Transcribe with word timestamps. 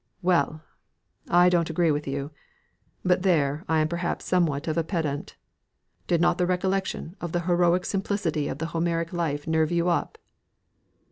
"Well! 0.23 0.63
I 1.29 1.47
don't 1.47 1.69
agree 1.69 1.91
with 1.91 2.07
you. 2.07 2.31
But 3.05 3.21
there 3.21 3.63
I 3.69 3.81
am 3.81 3.87
perhaps 3.87 4.25
somewhat 4.25 4.67
of 4.67 4.75
a 4.75 4.83
pedant. 4.83 5.35
Did 6.07 6.19
not 6.19 6.39
the 6.39 6.47
recollection 6.47 7.15
of 7.21 7.33
the 7.33 7.41
heroic 7.41 7.85
simplicity 7.85 8.47
of 8.47 8.57
the 8.57 8.65
Homeric 8.73 9.13
life 9.13 9.45
nerve 9.45 9.71
you 9.71 9.89
up?" 9.89 10.17